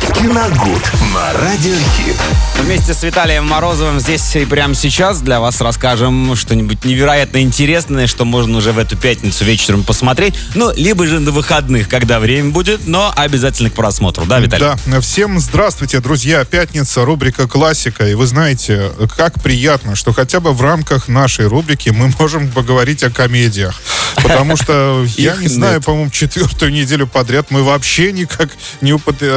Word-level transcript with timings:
Киногуд 0.00 0.92
на 1.14 1.32
Радиохит. 1.32 2.16
Вместе 2.60 2.92
с 2.92 3.02
Виталием 3.02 3.46
Морозовым 3.46 4.00
здесь 4.00 4.34
и 4.36 4.44
прямо 4.44 4.74
сейчас 4.74 5.20
для 5.20 5.40
вас 5.40 5.60
расскажем 5.60 6.34
что-нибудь 6.34 6.84
невероятно 6.84 7.40
интересное, 7.40 8.06
что 8.06 8.24
можно 8.24 8.58
уже 8.58 8.72
в 8.72 8.78
эту 8.78 8.96
пятницу 8.96 9.44
вечером 9.44 9.84
посмотреть. 9.84 10.34
Ну, 10.54 10.72
либо 10.74 11.06
же 11.06 11.20
на 11.20 11.30
выходных, 11.30 11.88
когда 11.88 12.18
время 12.18 12.50
будет, 12.50 12.86
но 12.86 13.12
обязательно 13.14 13.70
к 13.70 13.74
просмотру. 13.74 14.24
Да, 14.26 14.40
Виталий? 14.40 14.66
Да. 14.86 15.00
Всем 15.00 15.38
здравствуйте, 15.38 16.00
друзья. 16.00 16.44
Пятница, 16.44 17.04
рубрика 17.04 17.46
«Классика». 17.46 18.06
И 18.06 18.14
вы 18.14 18.26
знаете, 18.26 18.90
как 19.16 19.40
приятно, 19.42 19.94
что 19.94 20.12
хотя 20.12 20.40
бы 20.40 20.52
в 20.52 20.60
рамках 20.60 21.08
нашей 21.08 21.46
рубрики 21.46 21.90
мы 21.90 22.12
можем 22.18 22.50
поговорить 22.50 23.02
о 23.04 23.10
комедиях. 23.10 23.80
Потому 24.22 24.56
что, 24.56 25.06
я 25.16 25.36
не 25.36 25.48
знаю, 25.48 25.80
по-моему, 25.82 26.10
четвертую 26.10 26.72
неделю 26.72 27.06
подряд 27.06 27.50
мы 27.50 27.62
вообще 27.62 28.12
никак 28.12 28.50
не, 28.80 28.92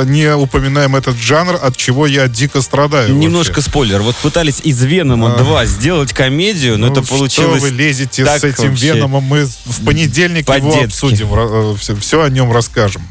не 0.06 0.36
упоминаем 0.52 0.96
этот 0.98 1.16
жанр, 1.18 1.58
от 1.62 1.78
чего 1.78 2.06
я 2.06 2.28
дико 2.28 2.62
страдаю. 2.62 3.16
Немножко 3.16 3.56
вообще. 3.56 3.70
спойлер. 3.70 4.02
Вот 4.02 4.16
пытались 4.18 4.60
из 4.64 4.84
Венома 4.84 5.30
2 5.38 5.66
сделать 5.66 6.12
комедию, 6.14 6.78
но 6.78 6.88
Ну, 6.88 6.92
это 6.94 7.02
получилось... 7.02 7.60
Что 7.62 7.70
вы 7.70 7.76
лезете 7.76 8.26
с 8.26 8.44
этим 8.44 8.70
вообще. 8.72 8.94
Веномом? 8.94 9.24
Мы 9.24 9.46
в 9.46 9.86
понедельник 9.86 10.48
его 10.50 10.60
По-детски. 10.72 10.86
обсудим, 10.86 11.78
все, 11.78 11.96
все 11.96 12.24
о 12.24 12.30
нем 12.30 12.52
расскажем. 12.52 13.02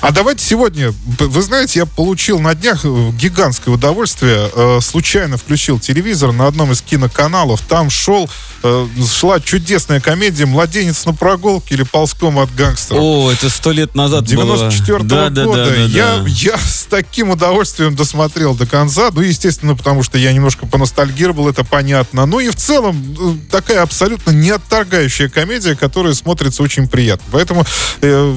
А 0.00 0.10
давайте 0.12 0.44
сегодня, 0.44 0.92
вы 1.18 1.42
знаете, 1.42 1.80
я 1.80 1.86
получил 1.86 2.38
на 2.40 2.54
днях 2.54 2.80
э, 2.84 3.10
гигантское 3.12 3.74
удовольствие. 3.74 4.48
Э, 4.54 4.78
Случайно 4.80 5.36
включил 5.36 5.78
телевизор 5.78 6.32
на 6.32 6.46
одном 6.46 6.72
из 6.72 6.80
киноканалов. 6.80 7.60
Там 7.68 7.90
шел, 7.90 8.28
э, 8.62 8.86
шла 9.12 9.40
чудесная 9.40 10.00
комедия 10.00 10.46
«Младенец 10.46 11.04
на 11.04 11.12
прогулке» 11.12 11.74
или 11.74 11.82
«Ползком 11.82 12.38
от 12.38 12.54
гангстеров». 12.54 13.00
О, 13.02 13.30
это 13.30 13.50
сто 13.50 13.72
лет 13.72 13.94
назад 13.94 14.24
было. 14.32 14.56
94 14.56 14.98
Да, 15.04 15.28
да, 15.28 15.44
года. 15.44 15.64
да, 15.66 15.70
да, 15.70 15.76
я, 15.82 16.16
да. 16.16 16.24
я 16.28 16.56
с 16.80 16.84
таким 16.84 17.30
удовольствием 17.30 17.94
досмотрел 17.94 18.54
до 18.54 18.66
конца. 18.66 19.10
Ну, 19.12 19.20
естественно, 19.20 19.76
потому 19.76 20.02
что 20.02 20.18
я 20.18 20.32
немножко 20.32 20.66
поностальгировал, 20.66 21.48
это 21.48 21.64
понятно. 21.64 22.26
Ну 22.26 22.40
и 22.40 22.48
в 22.48 22.56
целом 22.56 23.16
э, 23.18 23.34
такая 23.50 23.82
абсолютно 23.82 24.30
не 24.30 24.50
отторгающая 24.50 25.28
комедия, 25.28 25.76
которая 25.76 26.14
смотрится 26.14 26.62
очень 26.62 26.88
приятно. 26.88 27.26
Поэтому 27.32 27.64
э, 28.00 28.34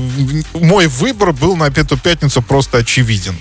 мой 0.53 0.87
выбор 0.87 1.31
был 1.31 1.55
на 1.55 1.65
эту 1.65 1.97
пятницу 1.97 2.41
просто 2.41 2.79
очевиден. 2.79 3.35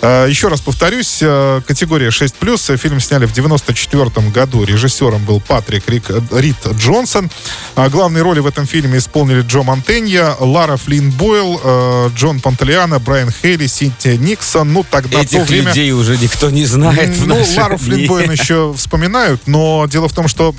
Э, 0.00 0.26
еще 0.28 0.48
раз 0.48 0.60
повторюсь, 0.60 1.18
э, 1.20 1.60
категория 1.66 2.08
6+. 2.08 2.76
Фильм 2.76 3.00
сняли 3.00 3.26
в 3.26 3.32
94 3.32 4.30
году. 4.30 4.64
Режиссером 4.64 5.24
был 5.24 5.40
Патрик 5.40 5.88
Рик, 5.88 6.10
Рид 6.32 6.56
Джонсон. 6.78 7.30
А 7.74 7.88
главные 7.88 8.22
роли 8.22 8.40
в 8.40 8.46
этом 8.46 8.66
фильме 8.66 8.98
исполнили 8.98 9.42
Джо 9.42 9.62
Монтенья, 9.62 10.34
Лара 10.40 10.76
Флинн 10.76 11.10
Бойл, 11.10 11.60
э, 11.62 12.10
Джон 12.14 12.40
Пантелеяна, 12.40 12.98
Брайан 12.98 13.30
Хейли, 13.30 13.66
Синтия 13.66 14.16
Никсон. 14.46 14.72
Ну, 14.72 14.84
тогда 14.88 15.18
то 15.18 15.22
Этих 15.22 15.46
время... 15.48 15.68
людей 15.68 15.92
уже 15.92 16.16
никто 16.16 16.50
не 16.50 16.64
знает. 16.64 17.16
Ну, 17.26 17.36
Лару 17.56 17.78
Бойл 17.78 18.30
еще 18.30 18.72
вспоминают, 18.76 19.42
но 19.46 19.86
дело 19.90 20.08
в 20.08 20.12
том, 20.12 20.28
что 20.28 20.54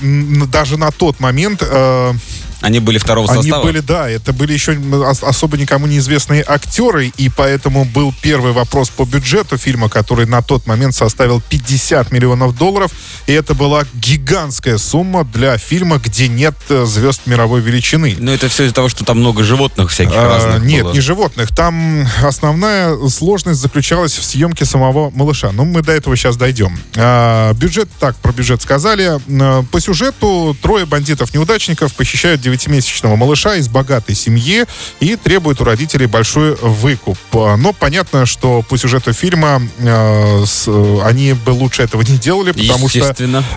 даже 0.52 0.78
на 0.78 0.92
тот 0.92 1.20
момент 1.20 1.64
э, 1.66 2.14
Они 2.62 2.80
были 2.80 2.98
второго 2.98 3.32
они 3.32 3.44
состава. 3.44 3.64
были, 3.64 3.80
да, 3.82 4.10
это 4.10 4.34
были 4.34 4.54
еще 4.54 4.78
ос- 5.06 5.22
особо 5.24 5.58
никому 5.58 5.86
неизвестные 5.88 6.44
актеры, 6.48 7.12
и 7.18 7.30
поэтому 7.30 7.86
был 7.86 8.14
первый 8.22 8.52
вопрос 8.52 8.90
по 8.90 9.06
бюджету 9.06 9.58
фильма, 9.58 9.90
который 9.90 10.26
на 10.26 10.42
тот 10.42 10.66
момент 10.66 10.96
составил 10.96 11.40
50 11.40 12.12
миллионов 12.12 12.58
долларов, 12.58 12.92
и 13.28 13.32
это 13.34 13.54
была 13.54 13.84
гигантская 13.94 14.78
сумма 14.80 15.24
для 15.24 15.58
фильма, 15.58 15.98
где 15.98 16.28
нет 16.28 16.56
э, 16.70 16.86
звезд 16.86 17.22
мировой 17.28 17.62
величины. 17.62 18.16
Но 18.18 18.32
это 18.34 18.48
все 18.50 18.64
из-за 18.66 18.74
того, 18.74 18.90
что 18.90 19.06
там 19.06 19.20
много 19.20 19.44
животных 19.44 19.92
всяких 19.92 20.16
А, 20.16 20.28
разных 20.28 20.64
Нет, 20.64 20.84
было. 20.84 20.94
не 20.94 21.00
животных. 21.00 21.50
Там 21.56 22.08
основная 22.24 22.98
сложность 23.10 23.60
заключалась 23.60 24.14
в 24.18 24.24
съемке 24.24 24.66
самого 24.66 25.10
малыша. 25.12 25.52
Ну, 25.52 25.66
мы 25.66 25.82
до 25.84 25.92
этого 25.92 26.16
сейчас 26.16 26.38
дойдем. 26.38 26.78
А, 26.96 27.54
бюджет, 27.54 27.90
так, 28.00 28.16
про 28.18 28.32
бюджет 28.32 28.62
сказали. 28.62 29.20
А, 29.42 29.64
По 29.72 29.80
сюжету 29.80 30.56
трое 30.62 30.86
бандитов-неудачников 30.86 31.94
похищают 31.94 32.42
девятимесячного 32.48 33.16
малыша 33.16 33.56
из 33.56 33.68
богатой 33.68 34.16
семьи 34.16 34.66
и 35.00 35.16
требуют 35.16 35.62
у 35.62 35.64
родителей 35.64 36.06
большой 36.08 36.56
выкуп. 36.56 37.18
Но 37.34 37.74
понятно, 37.74 38.26
что 38.26 38.62
по 38.62 38.78
сюжету 38.78 39.14
фильма 39.14 39.62
а, 39.80 40.44
с- 40.46 40.68
они 41.04 41.34
бы 41.34 41.52
лучше 41.52 41.84
этого 41.84 42.02
не 42.02 42.18
делали, 42.18 42.52
потому 42.52 42.88
что. 42.90 43.00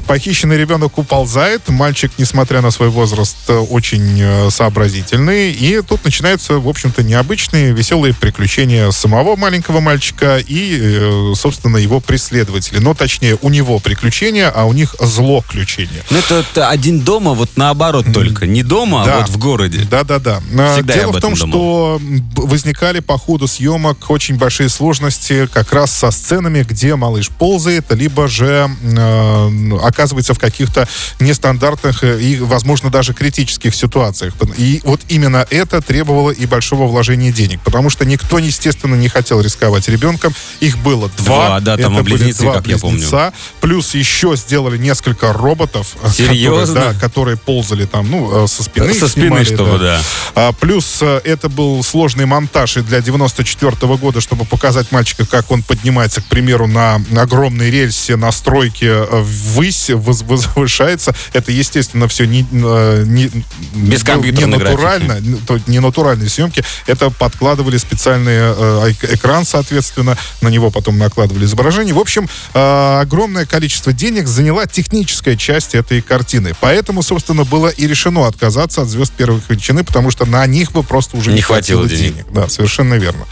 Похищенный 0.07 0.57
ребенок 0.59 0.99
уползает. 0.99 1.69
Мальчик, 1.69 2.11
несмотря 2.19 2.61
на 2.61 2.71
свой 2.71 2.89
возраст, 2.89 3.37
э, 3.49 3.57
очень 3.57 4.19
э, 4.21 4.51
сообразительный. 4.51 5.53
И 5.53 5.81
тут 5.83 6.05
начинаются, 6.05 6.55
в 6.59 6.69
общем-то, 6.69 7.03
необычные, 7.03 7.73
веселые 7.73 8.13
приключения 8.15 8.91
самого 8.91 9.37
маленького 9.37 9.81
мальчика 9.81 10.39
и, 10.39 10.79
э, 10.81 11.33
собственно, 11.37 11.77
его 11.77 12.01
преследователей. 12.01 12.81
Но, 12.81 12.95
точнее, 12.95 13.39
у 13.43 13.49
него 13.51 13.79
приключения, 13.79 14.51
а 14.55 14.65
у 14.65 14.73
них 14.73 14.95
злоключения. 14.99 16.03
Ну, 16.11 16.19
это, 16.19 16.45
это 16.51 16.69
один 16.69 17.01
дома, 17.01 17.35
вот 17.35 17.51
наоборот 17.57 18.07
только. 18.13 18.47
Не 18.47 18.63
дома, 18.81 19.05
Да. 19.05 19.17
а 19.17 19.21
вот 19.21 19.29
в 19.31 19.39
городе. 19.39 19.87
Да-да-да. 19.91 20.41
А, 20.59 20.83
Дело 20.83 21.13
в 21.13 21.21
том, 21.21 21.35
этом 21.35 21.37
что 21.51 22.01
возникали 22.37 23.01
по 23.01 23.19
ходу 23.19 23.47
съемок 23.47 24.11
очень 24.11 24.37
большие 24.37 24.69
сложности 24.69 25.47
как 25.53 25.73
раз 25.73 25.93
со 25.93 26.11
сценами, 26.11 26.63
где 26.63 26.97
малыш 26.97 27.29
ползает, 27.31 27.87
либо 27.93 28.29
же 28.29 28.71
э, 28.83 29.79
оказывается 29.83 30.35
в 30.35 30.39
каких-то 30.39 30.89
нестандартных 31.21 32.05
и, 32.05 32.39
возможно, 32.41 32.91
даже 32.91 33.13
критических 33.15 33.75
ситуациях. 33.75 34.35
И 34.57 34.81
вот 34.85 35.01
именно 35.09 35.47
это 35.51 35.81
требовало 35.81 36.31
и 36.31 36.47
большого 36.47 36.87
вложения 36.87 37.33
денег, 37.33 37.61
потому 37.63 37.91
что 37.91 38.05
никто, 38.05 38.39
естественно, 38.39 38.95
не 38.95 39.09
хотел 39.09 39.41
рисковать 39.41 39.89
ребенком. 39.89 40.35
Их 40.61 40.79
было 40.79 41.09
два. 41.19 41.47
Два, 41.47 41.61
да, 41.61 41.77
там 41.77 41.95
Это 41.99 42.05
были 42.05 42.33
два 42.33 42.55
как 42.55 42.67
я 42.67 42.79
помню. 42.79 42.97
близнеца. 42.99 43.33
Плюс 43.61 43.95
еще 43.95 44.35
сделали 44.37 44.79
несколько 44.79 45.33
роботов, 45.33 45.97
Серьезно? 46.13 46.75
которые, 46.75 46.93
да, 46.95 47.01
которые 47.01 47.37
ползали 47.37 47.85
там, 47.87 48.11
ну, 48.11 48.45
э, 48.45 48.47
со 48.49 48.63
спины. 48.71 48.95
Со 48.95 49.09
спины, 49.09 49.27
снимали, 49.27 49.45
чтобы, 49.45 49.79
да. 49.79 50.01
а, 50.35 50.53
плюс 50.53 50.99
э, 51.01 51.21
это 51.25 51.49
был 51.49 51.83
сложный 51.83 52.27
монтаж 52.27 52.77
и 52.79 52.81
для 52.81 53.01
94 53.01 53.73
года, 53.97 54.21
чтобы 54.21 54.45
показать 54.45 54.93
мальчика, 54.93 55.27
как 55.27 55.51
он 55.51 55.63
поднимается, 55.63 56.21
к 56.21 56.25
примеру, 56.27 56.67
на 56.67 57.01
огромной 57.17 57.71
рельсе 57.71 58.17
на 58.17 58.31
стройке 58.33 58.87
э, 58.87 59.07
ввысь, 59.11 59.91
воз- 59.91 60.23
возвышается. 60.23 61.15
Это, 61.33 61.53
естественно, 61.53 62.09
все 62.09 62.27
не, 62.27 62.47
э, 62.51 63.05
не, 63.07 63.27
Без 63.75 64.01
не 64.01 64.05
компьютерной 64.05 64.59
натурально, 64.59 65.13
н- 65.13 65.39
то- 65.47 65.61
не 65.67 65.81
натуральные 65.81 66.29
съемки. 66.29 66.65
Это 66.87 67.11
подкладывали 67.11 67.77
специальные 67.79 68.55
э, 68.57 68.91
эк- 68.91 69.15
экран, 69.15 69.45
соответственно, 69.45 70.17
на 70.41 70.49
него 70.49 70.71
потом 70.71 70.99
накладывали 70.99 71.45
изображение. 71.45 71.95
В 71.95 71.99
общем, 71.99 72.29
э, 72.55 73.01
огромное 73.01 73.47
количество 73.47 73.93
денег 73.93 74.29
заняла 74.29 74.67
техническая 74.67 75.37
часть 75.37 75.75
этой 75.75 76.03
картины. 76.03 76.55
Поэтому, 76.61 77.03
собственно, 77.03 77.45
было 77.45 77.69
и 77.69 77.87
решено 77.87 78.27
отказаться 78.27 78.60
от 78.83 78.89
звезд 78.89 79.13
первой 79.13 79.41
величины, 79.49 79.85
потому 79.85 80.11
что 80.11 80.27
на 80.27 80.47
них 80.47 80.73
бы 80.73 80.83
просто 80.83 81.17
уже 81.17 81.31
не, 81.31 81.37
Не 81.37 81.43
хватило 81.43 81.81
хватило 81.83 82.01
денег. 82.01 82.15
денег. 82.17 82.33
Да, 82.33 82.49
совершенно 82.49 82.95
верно. 82.95 83.27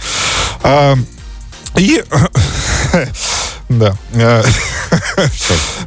А, 0.62 0.96
и 1.76 2.02
да. 3.68 3.94
э, 4.12 4.42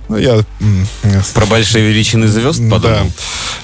Ну, 0.10 0.18
я... 0.18 0.44
Про 1.34 1.46
большие 1.46 1.88
величины 1.88 2.28
звезд 2.28 2.60
да. 2.60 2.70
подумал. 2.76 3.12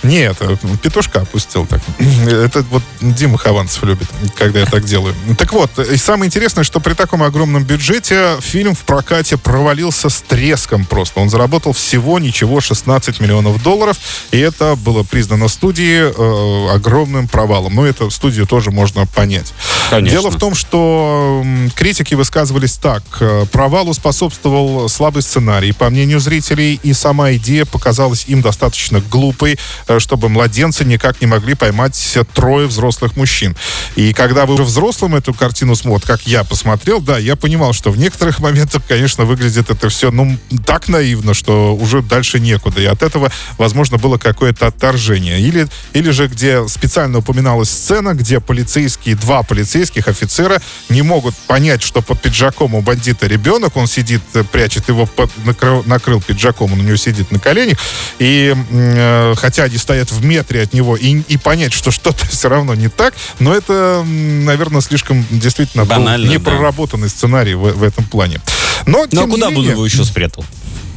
Нет, 0.04 0.38
э, 0.40 0.56
петушка 0.82 1.22
опустил 1.22 1.66
так. 1.66 1.82
Это 2.00 2.64
вот 2.70 2.84
Дима 3.02 3.38
Хованцев 3.38 3.84
любит, 3.84 4.08
когда 4.38 4.62
я 4.62 4.66
так 4.66 4.86
делаю. 4.86 5.14
Так 5.38 5.52
вот, 5.54 5.78
и 5.80 5.98
самое 5.98 6.28
интересное, 6.28 6.64
что 6.64 6.80
при 6.80 6.94
таком 6.94 7.24
огромном 7.24 7.64
бюджете 7.64 8.38
фильм 8.40 8.76
в 8.76 8.80
прокате 8.80 9.38
провалился 9.38 10.10
с 10.10 10.22
треском 10.22 10.86
просто. 10.86 11.20
Он 11.20 11.30
заработал 11.30 11.74
всего 11.74 12.20
ничего 12.20 12.62
16 12.62 13.20
миллионов 13.20 13.62
долларов, 13.62 13.98
и 14.32 14.38
это 14.40 14.76
было 14.76 15.04
признано 15.04 15.48
студией 15.48 16.12
э, 16.16 16.76
огромным 16.76 17.28
провалом. 17.28 17.76
Но 17.76 17.86
эту 17.86 18.10
студию 18.10 18.48
тоже 18.48 18.72
можно 18.72 19.06
понять. 19.06 19.54
Конечно. 19.90 20.18
Дело 20.20 20.32
в 20.32 20.38
том, 20.40 20.56
что 20.56 21.44
критики 21.76 22.14
высказывались 22.14 22.78
так. 22.78 23.04
э, 23.20 23.46
Провалу 23.52 23.94
способствовал 24.08 24.88
слабый 24.88 25.22
сценарий, 25.22 25.74
по 25.74 25.90
мнению 25.90 26.22
зрителей, 26.22 26.80
и 26.82 26.94
сама 26.94 27.34
идея 27.34 27.66
показалась 27.66 28.24
им 28.30 28.42
достаточно 28.42 29.02
глупой, 29.02 29.60
э, 29.90 30.00
чтобы 30.00 30.30
младенцы 30.30 30.86
никак 30.86 31.20
не 31.20 31.28
могли 31.28 31.56
поймать 31.56 32.18
трое 32.34 32.68
взрослых 32.68 33.18
мужчин. 33.18 33.58
И 33.98 34.14
когда 34.14 34.46
вы 34.46 34.64
взрослым 34.64 35.16
эту 35.16 35.34
картину 35.34 35.76
смотрите, 35.76 36.08
как 36.08 36.22
я 36.22 36.46
посмотрел, 36.46 37.02
да, 37.02 37.18
я 37.18 37.36
понимал, 37.36 37.74
что 37.74 37.92
в 37.92 37.98
некоторых 37.98 38.40
моментах, 38.48 38.82
конечно, 38.88 39.26
выглядит 39.26 39.70
это 39.70 39.90
все, 39.90 40.10
ну, 40.10 40.38
так 40.66 40.88
наивно, 40.88 41.34
что 41.34 41.76
уже 41.76 42.02
дальше 42.02 42.40
некуда. 42.40 42.80
И 42.80 42.86
от 42.86 43.04
этого, 43.04 43.30
возможно, 43.58 43.98
было 43.98 44.18
какое-то 44.18 44.68
отторжение. 44.68 45.42
Или, 45.42 45.68
или 45.92 46.12
же, 46.12 46.28
где 46.28 46.66
специально 46.70 47.18
упоминалась 47.18 47.70
сцена, 47.70 48.14
где 48.14 48.40
полицейские, 48.40 49.16
два 49.16 49.44
полицейских 49.44 50.08
офицера 50.08 50.62
не 50.88 51.02
могут 51.02 51.36
понять, 51.36 51.84
что 51.84 52.02
под 52.02 52.22
пиджаком 52.22 52.74
у 52.74 52.82
бандита 52.82 53.28
ребенок, 53.28 53.76
он 53.76 53.88
сидит, 53.98 54.22
э, 54.36 54.44
прячет 54.44 54.88
его, 54.90 55.08
под, 55.08 55.32
накрыл, 55.44 55.84
накрыл 55.86 56.22
пиджаком, 56.22 56.74
он 56.74 56.82
у 56.82 56.84
него 56.84 56.98
сидит 56.98 57.32
на 57.32 57.40
коленях. 57.40 57.78
И 58.20 58.54
э, 58.70 59.34
хотя 59.36 59.64
они 59.64 59.78
стоят 59.78 60.12
в 60.12 60.24
метре 60.24 60.62
от 60.62 60.74
него, 60.74 60.96
и, 60.96 61.22
и 61.28 61.38
понять, 61.38 61.74
что 61.74 61.90
что-то 61.90 62.28
все 62.30 62.48
равно 62.48 62.76
не 62.76 62.90
так, 62.90 63.16
но 63.40 63.54
это, 63.54 64.04
наверное, 64.06 64.82
слишком 64.82 65.26
действительно 65.32 65.86
Банально, 65.86 66.30
непроработанный 66.30 67.08
да. 67.08 67.10
сценарий 67.10 67.56
в, 67.56 67.62
в 67.62 67.84
этом 67.84 68.06
плане. 68.06 68.40
Но, 68.86 69.08
ну 69.12 69.24
а 69.24 69.28
куда 69.28 69.50
бы 69.50 69.60
он 69.60 69.70
его 69.70 69.86
еще 69.86 70.04
спрятал? 70.04 70.46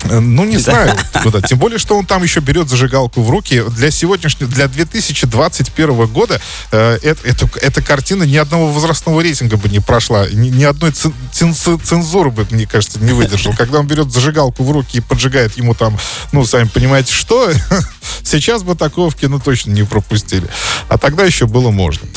Э, 0.04 0.20
ну, 0.20 0.44
не 0.44 0.58
знаю, 0.58 0.96
куда. 1.22 1.40
Тем 1.40 1.58
более, 1.58 1.78
что 1.78 1.96
он 1.96 2.06
там 2.06 2.22
еще 2.22 2.40
берет 2.40 2.68
зажигалку 2.68 3.22
в 3.22 3.30
руки. 3.30 3.62
Для 3.76 3.90
сегодняшнего, 3.90 4.50
для 4.50 4.68
2021 4.68 6.06
года 6.06 6.40
э, 6.72 6.98
это, 7.02 7.28
это, 7.28 7.48
эта 7.60 7.82
картина 7.82 8.24
ни 8.24 8.36
одного 8.36 8.72
возрастного 8.72 9.20
рейтинга 9.20 9.56
бы 9.56 9.68
не 9.68 9.80
прошла. 9.80 10.26
Ни, 10.28 10.48
ни 10.48 10.64
одной 10.64 10.92
цензуры 10.92 12.30
бы, 12.30 12.46
мне 12.50 12.66
кажется, 12.66 12.98
не 13.00 13.12
выдержал. 13.12 13.54
Когда 13.54 13.80
он 13.80 13.86
берет 13.86 14.12
зажигалку 14.12 14.64
в 14.64 14.70
руки 14.70 14.98
и 14.98 15.00
поджигает 15.00 15.56
ему 15.56 15.74
там, 15.74 15.98
ну, 16.32 16.44
сами 16.44 16.68
понимаете, 16.68 17.12
что, 17.12 17.50
сейчас 18.22 18.62
бы 18.62 18.74
такого 18.74 19.10
в 19.10 19.16
кино 19.16 19.38
точно 19.38 19.70
не 19.72 19.82
пропустили. 19.82 20.48
А 20.88 20.98
тогда 20.98 21.24
еще 21.24 21.46
было 21.46 21.70
можно. 21.70 22.08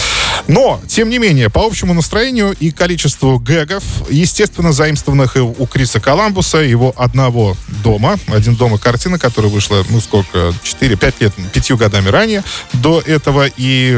Но, 0.48 0.82
тем 0.88 1.10
не 1.10 1.20
менее, 1.20 1.50
по 1.50 1.66
общему 1.66 1.94
настроению 1.94 2.56
и 2.60 2.72
количеству 2.72 3.40
гэгов, 3.40 3.84
естественно, 4.10 4.74
заимствованных 4.74 5.36
у 5.36 5.66
Криса 5.68 6.00
Коламбуса, 6.00 6.58
его 6.58 6.94
одного 6.98 7.56
дома, 7.84 8.18
один 8.28 8.56
дома 8.56 8.78
картина, 8.78 9.18
которая 9.18 9.52
вышла, 9.52 9.84
ну, 9.90 10.02
сколько, 10.02 10.54
4-5 10.64 11.14
лет, 11.20 11.34
пятью 11.54 11.78
годами 11.78 12.10
ранее 12.10 12.44
до 12.74 13.00
этого, 13.00 13.48
и, 13.56 13.94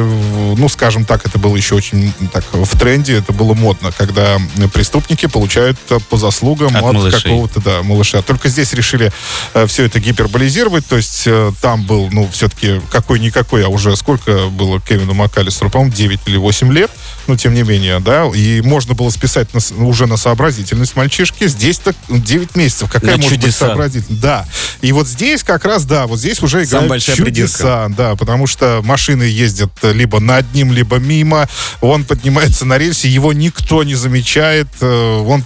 ну, 0.57 0.69
скажем 0.69 1.05
так, 1.05 1.25
это 1.25 1.39
было 1.39 1.55
еще 1.55 1.75
очень 1.75 2.13
так 2.31 2.43
в 2.51 2.77
тренде, 2.77 3.17
это 3.17 3.33
было 3.33 3.53
модно, 3.53 3.91
когда 3.91 4.37
преступники 4.73 5.25
получают 5.27 5.77
по 6.09 6.17
заслугам 6.17 6.75
от, 6.75 6.95
от 6.95 7.23
какого-то, 7.23 7.61
да, 7.61 7.83
малыша. 7.83 8.21
Только 8.21 8.49
здесь 8.49 8.73
решили 8.73 9.11
э, 9.53 9.65
все 9.67 9.85
это 9.85 9.99
гиперболизировать, 9.99 10.85
то 10.85 10.97
есть 10.97 11.23
э, 11.25 11.51
там 11.61 11.83
был, 11.83 12.09
ну, 12.11 12.29
все-таки 12.31 12.81
какой-никакой, 12.91 13.65
а 13.65 13.69
уже 13.69 13.95
сколько 13.95 14.47
было 14.47 14.79
Кевину 14.79 15.13
МакАлистеру, 15.13 15.69
по-моему, 15.69 15.93
9 15.93 16.19
или 16.25 16.34
8 16.37 16.71
лет, 16.73 16.91
но 17.27 17.35
тем 17.35 17.53
не 17.53 17.63
менее, 17.63 17.99
да, 17.99 18.25
и 18.25 18.61
можно 18.61 18.93
было 18.93 19.09
списать 19.09 19.47
на, 19.53 19.85
уже 19.85 20.07
на 20.07 20.17
сообразительность 20.17 20.95
мальчишки. 20.95 21.47
Здесь-то 21.47 21.93
9 22.09 22.55
месяцев. 22.55 22.89
Какая 22.91 23.11
на 23.11 23.17
может 23.17 23.29
чудеса. 23.31 23.47
быть 23.47 23.55
сообразительность? 23.55 24.21
Да. 24.21 24.45
И 24.81 24.91
вот 24.91 25.07
здесь 25.07 25.43
как 25.43 25.65
раз, 25.65 25.85
да, 25.85 26.07
вот 26.07 26.19
здесь 26.19 26.41
уже 26.41 26.63
играют 26.63 27.01
чудеса. 27.01 27.23
Придирка. 27.23 27.93
Да, 27.97 28.15
потому 28.15 28.47
что 28.47 28.81
машины 28.83 29.23
ездят 29.23 29.71
либо 29.83 30.19
над 30.19 30.53
ним, 30.53 30.71
либо 30.71 30.97
мимо. 30.97 31.47
Он 31.81 32.03
поднимается 32.03 32.65
на 32.65 32.77
рельсе, 32.77 33.09
его 33.09 33.33
никто 33.33 33.83
не 33.83 33.95
замечает. 33.95 34.67
Э, 34.81 35.17
он 35.25 35.43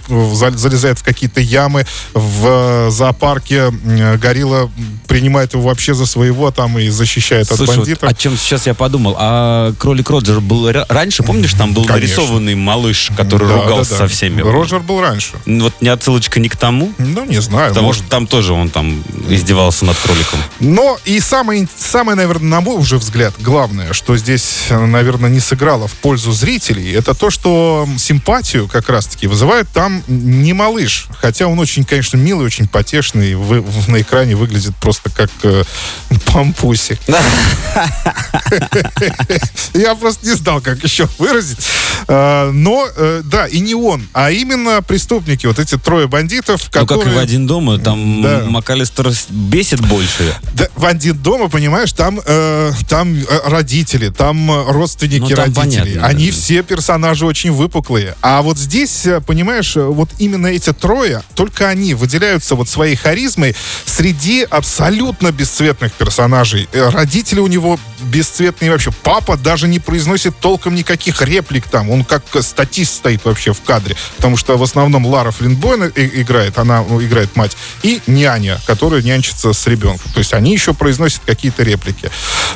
залезает 0.56 0.98
в 0.98 1.02
какие-то 1.02 1.40
ямы. 1.40 1.86
В 2.14 2.90
зоопарке 2.90 3.70
горилла 3.70 4.70
принимает 5.06 5.54
его 5.54 5.62
вообще 5.62 5.94
за 5.94 6.06
своего 6.06 6.50
там 6.50 6.78
и 6.78 6.88
защищает 6.88 7.48
Слушай, 7.48 7.62
от 7.62 7.76
бандитов. 7.76 8.02
Вот 8.02 8.10
о 8.10 8.14
чем 8.14 8.36
сейчас 8.36 8.66
я 8.66 8.74
подумал? 8.74 9.16
А 9.18 9.72
кролик 9.78 10.10
Роджер 10.10 10.40
был 10.40 10.68
раньше, 10.88 11.22
помнишь, 11.22 11.54
там 11.54 11.72
был 11.74 11.84
Конечно. 11.84 12.16
нарисованный 12.22 12.54
малыш, 12.54 13.10
который 13.16 13.48
Да, 13.48 13.54
ругался 13.62 13.92
да, 13.92 13.98
да. 13.98 14.08
со 14.08 14.14
всеми. 14.14 14.40
Роджер 14.42 14.80
был 14.80 15.00
раньше. 15.00 15.32
Вот 15.46 15.74
не 15.80 15.88
отсылочка 15.88 16.40
ни 16.40 16.48
к 16.48 16.56
тому? 16.56 16.92
Ну, 16.98 17.24
не 17.24 17.40
знаю. 17.40 17.70
Потому 17.70 17.88
может. 17.88 18.02
что 18.02 18.10
там 18.10 18.26
тоже 18.26 18.52
он 18.52 18.68
там 18.70 19.02
издевался 19.28 19.84
над 19.84 19.96
кроликом. 19.98 20.38
Но 20.60 20.98
и 21.04 21.20
самое, 21.20 21.66
самое, 21.78 22.16
наверное, 22.16 22.48
на 22.48 22.60
мой 22.60 22.76
уже 22.76 22.98
взгляд, 22.98 23.34
главное, 23.38 23.92
что 23.92 24.16
здесь, 24.16 24.64
наверное, 24.70 25.30
не 25.30 25.40
сыграло 25.40 25.88
в 25.88 25.94
пользу 25.94 26.32
зрителей, 26.32 26.92
это 26.92 27.14
то, 27.14 27.30
что 27.30 27.88
симпатию 27.98 28.68
как 28.68 28.88
раз-таки 28.88 29.26
вызывает 29.26 29.68
там 29.68 30.02
не 30.08 30.52
малыш. 30.52 31.06
Хотя 31.20 31.46
он 31.46 31.58
очень, 31.58 31.84
конечно, 31.84 32.16
милый, 32.16 32.46
очень 32.46 32.68
потешный. 32.68 33.34
Вы, 33.34 33.64
на 33.88 34.00
экране 34.00 34.34
выглядит 34.36 34.74
просто 34.76 35.10
как 35.10 35.30
э, 35.42 35.64
пампусик. 36.26 36.98
Я 39.74 39.94
просто 39.94 40.26
не 40.26 40.34
знал, 40.34 40.60
как 40.60 40.69
еще 40.82 41.08
выразить. 41.18 41.58
А, 42.08 42.50
Но, 42.50 42.86
э, 42.96 43.22
да, 43.24 43.46
и 43.46 43.60
не 43.60 43.74
он, 43.74 44.06
а 44.12 44.30
именно 44.30 44.82
преступники, 44.82 45.46
вот 45.46 45.58
эти 45.58 45.76
трое 45.78 46.06
бандитов, 46.08 46.60
Ну, 46.64 46.68
как 46.70 46.82
и 46.82 46.84
в 46.84 46.88
которые... 46.88 47.20
один 47.20 47.46
дома, 47.46 47.78
там 47.78 48.22
Да. 48.22 48.44
МакАлистер 48.46 49.10
бесит 49.30 49.80
больше. 49.80 50.34
Да, 50.54 50.68
в 50.76 50.84
один 50.84 51.16
дома, 51.18 51.48
понимаешь, 51.48 51.92
там, 51.92 52.20
э, 52.24 52.72
там 52.88 53.14
э, 53.14 53.24
родители, 53.44 54.08
там 54.10 54.68
родственники 54.70 55.20
Ну, 55.20 55.28
там 55.28 55.44
родителей. 55.46 55.94
понятно, 55.94 56.06
Они 56.06 56.30
да. 56.30 56.36
все 56.36 56.62
персонажи 56.62 57.26
очень 57.26 57.52
выпуклые. 57.52 58.14
А 58.22 58.42
вот 58.42 58.58
здесь, 58.58 59.06
понимаешь, 59.26 59.76
вот 59.76 60.10
именно 60.18 60.46
эти 60.48 60.72
трое, 60.72 61.22
только 61.34 61.68
они 61.68 61.94
выделяются 61.94 62.54
вот 62.54 62.68
своей 62.68 62.96
харизмой 62.96 63.54
среди 63.84 64.46
абсолютно 64.48 65.32
бесцветных 65.32 65.92
персонажей. 65.92 66.68
Родители 66.72 67.40
у 67.40 67.46
него 67.46 67.78
бесцветные 68.10 68.70
вообще. 68.70 68.90
Папа 69.02 69.36
даже 69.36 69.68
не 69.68 69.78
произносит 69.78 70.38
толком 70.38 70.74
никаких 70.74 71.22
реплик 71.22 71.66
там. 71.68 71.90
Он 71.90 72.04
как 72.04 72.24
статист 72.40 72.96
стоит 72.96 73.24
вообще 73.24 73.52
в 73.52 73.62
кадре. 73.62 73.96
Потому 74.16 74.36
что 74.36 74.56
в 74.56 74.62
основном 74.62 75.06
Лара 75.06 75.30
Флинбойн 75.30 75.92
играет, 75.94 76.58
она 76.58 76.82
ну, 76.82 77.02
играет 77.02 77.36
мать, 77.36 77.56
и 77.82 78.00
няня, 78.06 78.60
которая 78.66 79.02
нянчится 79.02 79.52
с 79.52 79.66
ребенком. 79.66 80.10
То 80.12 80.18
есть 80.18 80.34
они 80.34 80.52
еще 80.52 80.74
произносят 80.74 81.22
какие-то 81.24 81.62
реплики. 81.62 82.10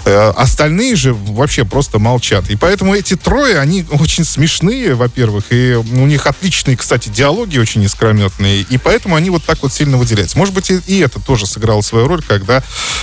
Э, 0.04 0.32
Остальные 0.36 0.96
же 0.96 1.14
вообще 1.14 1.64
просто 1.64 1.98
молчат. 1.98 2.50
И 2.50 2.56
поэтому 2.56 2.94
эти 2.94 3.16
трое, 3.16 3.58
они 3.58 3.86
очень 3.90 4.24
смешные, 4.24 4.94
во-первых, 4.94 5.44
и 5.50 5.74
у 5.74 6.06
них 6.06 6.26
отличные, 6.26 6.76
кстати, 6.76 7.08
диалоги 7.08 7.58
очень 7.58 7.82
искрометные, 7.82 8.62
и 8.62 8.78
поэтому 8.78 9.16
они 9.16 9.30
вот 9.30 9.44
так 9.44 9.62
вот 9.62 9.72
сильно 9.72 9.96
выделяются. 9.96 10.36
Может 10.38 10.54
быть, 10.54 10.70
и 10.70 10.98
это 10.98 11.20
тоже 11.20 11.46
сыграло 11.46 11.80
свою 11.82 12.08
роль, 12.08 12.22
когда 12.22 12.62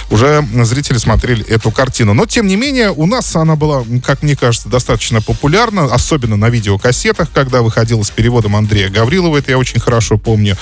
уже 0.09 0.45
зрители 0.63 0.97
смотрели 0.97 1.45
эту 1.45 1.71
картину. 1.71 2.13
Но, 2.13 2.25
тем 2.25 2.40
не 2.47 2.55
менее, 2.55 2.91
у 2.91 3.05
нас 3.05 3.35
она 3.35 3.55
была, 3.55 3.83
как 4.03 4.23
мне 4.23 4.35
кажется, 4.35 4.69
достаточно 4.69 5.21
популярна, 5.21 5.85
особенно 5.85 6.37
на 6.37 6.49
видеокассетах, 6.49 7.29
когда 7.31 7.61
выходила 7.61 8.03
с 8.03 8.09
переводом 8.09 8.55
Андрея 8.55 8.89
Гаврилова, 8.89 9.37
это 9.37 9.51
я 9.51 9.57
очень 9.57 9.79
хорошо 9.79 10.17
помню. 10.17 10.57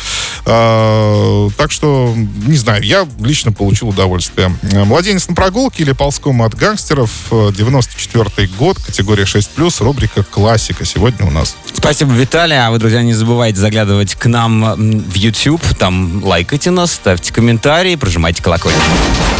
А, 0.45 1.49
так 1.57 1.71
что, 1.71 2.13
не 2.15 2.57
знаю, 2.57 2.83
я 2.83 3.07
лично 3.19 3.51
получил 3.51 3.89
удовольствие. 3.89 4.55
«Младенец 4.61 5.27
на 5.27 5.35
прогулке» 5.35 5.83
или 5.83 5.91
«Ползком 5.91 6.41
от 6.41 6.55
гангстеров», 6.55 7.11
94 7.31 8.47
год, 8.57 8.77
категория 8.79 9.23
6+, 9.23 9.83
рубрика 9.83 10.23
«Классика» 10.23 10.85
сегодня 10.85 11.25
у 11.25 11.31
нас. 11.31 11.55
Спасибо, 11.73 12.11
Виталий. 12.13 12.57
А 12.57 12.71
вы, 12.71 12.79
друзья, 12.79 13.01
не 13.01 13.13
забывайте 13.13 13.59
заглядывать 13.59 14.15
к 14.15 14.25
нам 14.27 15.01
в 15.01 15.15
YouTube. 15.15 15.61
Там 15.77 16.23
лайкайте 16.23 16.71
нас, 16.71 16.91
ставьте 16.91 17.33
комментарии, 17.33 17.95
прожимайте 17.95 18.43
колокольчик. 18.43 18.81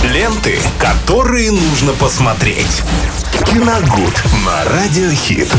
Ленты, 0.03 0.59
которые 0.77 1.51
нужно 1.51 1.93
посмотреть. 1.93 2.28
Киногуд 3.43 4.23
на 4.45 4.63
Радиохит. 4.65 5.51